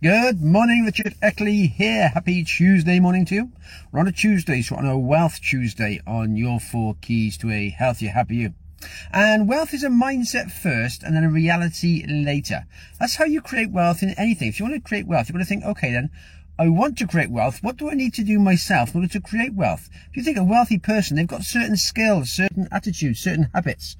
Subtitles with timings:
[0.00, 2.10] Good morning, Richard Eckley here.
[2.10, 3.52] Happy Tuesday morning to you.
[3.90, 7.70] We're on a Tuesday, so on a Wealth Tuesday on your four keys to a
[7.70, 8.54] healthier, happier you.
[9.10, 12.64] And wealth is a mindset first and then a reality later.
[13.00, 14.46] That's how you create wealth in anything.
[14.46, 16.10] If you want to create wealth, you've got to think, okay then,
[16.60, 17.60] I want to create wealth.
[17.60, 19.90] What do I need to do myself in order to create wealth?
[20.10, 23.96] If you think a wealthy person, they've got certain skills, certain attitudes, certain habits.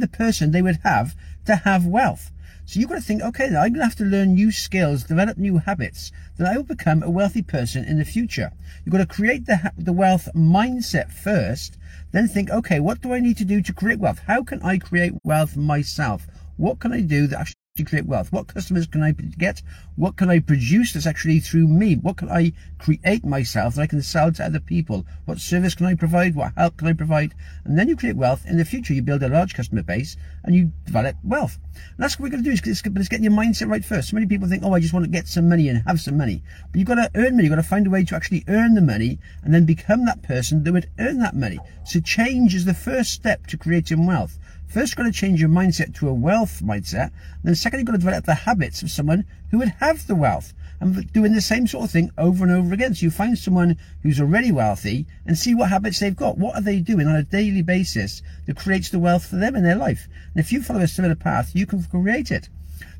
[0.00, 1.14] The person they would have
[1.46, 2.30] to have wealth.
[2.64, 5.04] So you've got to think, okay, then I'm going to have to learn new skills,
[5.04, 8.52] develop new habits, then I will become a wealthy person in the future.
[8.84, 11.76] You've got to create the, the wealth mindset first,
[12.12, 14.20] then think, okay, what do I need to do to create wealth?
[14.26, 16.26] How can I create wealth myself?
[16.56, 18.32] What can I do that actually to create wealth?
[18.32, 19.62] What customers can I get?
[19.96, 21.96] What can I produce that's actually through me?
[21.96, 25.06] What can I create myself that I can sell to other people?
[25.24, 26.34] What service can I provide?
[26.34, 27.34] What help can I provide?
[27.64, 28.46] And then you create wealth.
[28.46, 31.58] In the future, you build a large customer base and you develop wealth.
[31.74, 32.70] And that's what we're going to do.
[32.70, 34.10] Is, but it's getting your mindset right first.
[34.10, 36.16] So many people think, oh, I just want to get some money and have some
[36.16, 36.42] money.
[36.70, 37.44] But you've got to earn money.
[37.44, 40.22] You've got to find a way to actually earn the money and then become that
[40.22, 41.58] person that would earn that money.
[41.84, 44.38] So change is the first step to creating wealth.
[44.72, 47.10] First, you've got to change your mindset to a wealth mindset.
[47.44, 50.54] Then second, you've got to develop the habits of someone who would have the wealth
[50.80, 52.94] and doing the same sort of thing over and over again.
[52.94, 56.38] So you find someone who's already wealthy and see what habits they've got.
[56.38, 59.62] What are they doing on a daily basis that creates the wealth for them in
[59.62, 60.08] their life?
[60.34, 62.48] And if you follow a similar path, you can create it.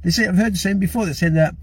[0.05, 1.55] They say, I've heard the same before, they're saying that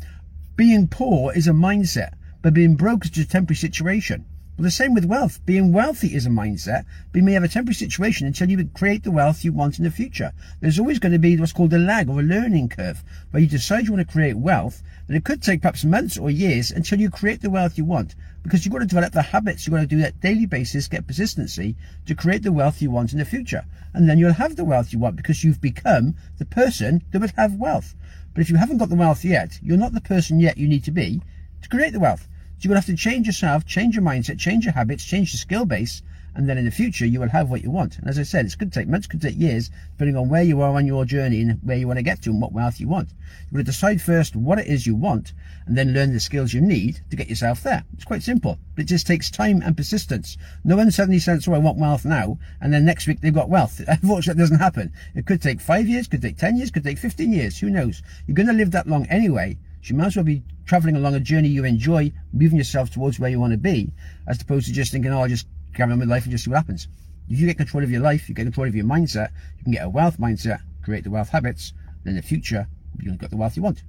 [0.56, 4.26] being poor is a mindset, but being broke is just a temporary situation.
[4.60, 5.40] Well, the same with wealth.
[5.46, 9.04] Being wealthy is a mindset, but you may have a temporary situation until you create
[9.04, 10.34] the wealth you want in the future.
[10.60, 13.48] There's always going to be what's called a lag or a learning curve, where you
[13.48, 17.00] decide you want to create wealth, but it could take perhaps months or years until
[17.00, 19.80] you create the wealth you want, because you've got to develop the habits, you've got
[19.80, 23.24] to do that daily basis, get persistency to create the wealth you want in the
[23.24, 23.64] future.
[23.94, 27.32] And then you'll have the wealth you want because you've become the person that would
[27.38, 27.96] have wealth.
[28.34, 30.84] But if you haven't got the wealth yet, you're not the person yet you need
[30.84, 31.22] to be
[31.62, 32.28] to create the wealth.
[32.60, 35.32] So you're going to have to change yourself, change your mindset, change your habits, change
[35.32, 36.02] your skill base,
[36.36, 37.98] and then in the future you will have what you want.
[37.98, 40.44] And as I said, it's going to take months, could take years, depending on where
[40.44, 42.82] you are on your journey and where you want to get to and what wealth
[42.82, 43.12] you want.
[43.44, 45.32] You're going to decide first what it is you want,
[45.68, 47.86] and then learn the skills you need to get yourself there.
[47.94, 50.38] It's quite simple, but it just takes time and persistence.
[50.66, 53.50] No one suddenly says, "Oh, I want wealth now," and then next week they've got
[53.50, 53.80] wealth.
[53.88, 54.92] Unfortunately, that doesn't happen.
[55.16, 57.58] It could take five years, could take ten years, could take fifteen years.
[57.60, 58.04] Who knows?
[58.28, 59.58] You're going to live that long anyway.
[59.82, 63.20] So you might as well be traveling along a journey you enjoy, moving yourself towards
[63.20, 63.92] where you want to be,
[64.28, 66.52] as opposed to just thinking, oh, I'll just carry on with life and just see
[66.52, 66.88] what happens.
[67.28, 69.74] If you get control of your life, you get control of your mindset, you can
[69.74, 72.68] get a wealth mindset, create the wealth habits, then in the future,
[73.00, 73.82] you've got the wealth you want.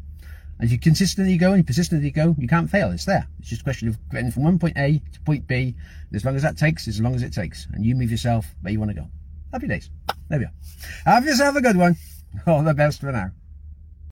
[0.58, 2.91] And if you consistently go and persistently go, you can't fail.
[2.92, 3.28] It's there.
[3.41, 5.76] It's just a question of getting from one point A to point B.
[6.14, 7.66] As long as that takes, as long as it takes.
[7.74, 9.06] And you move yourself where you want to go.
[9.52, 9.91] Happy days.
[10.30, 10.52] There we are.
[11.04, 11.97] Have yourself a good one.
[12.47, 13.32] All the best for now.